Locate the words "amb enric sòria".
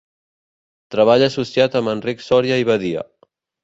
1.83-2.63